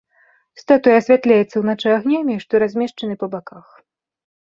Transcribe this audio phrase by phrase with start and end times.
[0.61, 3.65] Статуя асвятляецца ўначы агнямі, што размешчаны па баках.